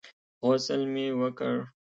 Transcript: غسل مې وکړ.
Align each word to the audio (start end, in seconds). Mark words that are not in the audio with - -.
غسل 0.47 0.81
مې 0.93 1.05
وکړ. 1.19 1.55